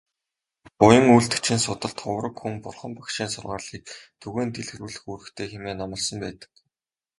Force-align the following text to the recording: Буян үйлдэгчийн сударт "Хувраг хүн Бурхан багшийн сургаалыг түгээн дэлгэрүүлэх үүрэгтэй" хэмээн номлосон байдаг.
Буян 0.77 1.05
үйлдэгчийн 1.15 1.61
сударт 1.63 1.97
"Хувраг 2.03 2.35
хүн 2.39 2.55
Бурхан 2.63 2.91
багшийн 2.97 3.29
сургаалыг 3.33 3.85
түгээн 4.21 4.49
дэлгэрүүлэх 4.51 5.03
үүрэгтэй" 5.09 5.47
хэмээн 5.49 5.79
номлосон 5.79 6.17
байдаг. 6.23 6.49